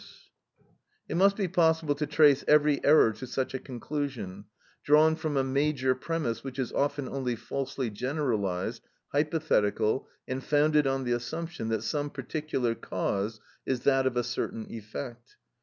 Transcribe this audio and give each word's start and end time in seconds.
_"—It 1.07 1.15
must 1.15 1.35
be 1.35 1.47
possible 1.47 1.93
to 1.93 2.07
trace 2.07 2.43
every 2.47 2.83
error 2.83 3.11
to 3.13 3.27
such 3.27 3.53
a 3.53 3.59
conclusion, 3.59 4.45
drawn 4.83 5.15
from 5.15 5.37
a 5.37 5.43
major 5.43 5.93
premise 5.93 6.43
which 6.43 6.57
is 6.57 6.71
often 6.71 7.07
only 7.07 7.35
falsely 7.35 7.91
generalised, 7.91 8.81
hypothetical, 9.11 10.07
and 10.27 10.43
founded 10.43 10.87
on 10.87 11.03
the 11.03 11.11
assumption 11.11 11.69
that 11.69 11.83
some 11.83 12.09
particular 12.09 12.73
cause 12.73 13.39
is 13.67 13.81
that 13.81 14.07
of 14.07 14.17
a 14.17 14.23
certain 14.23 14.65
effect. 14.71 15.35